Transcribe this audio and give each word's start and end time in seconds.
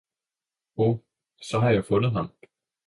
Oh, 0.75 0.97
så 1.41 1.59
har 1.59 1.69
jeg 1.69 1.85
fundet 1.85 2.11
ham! 2.11 2.29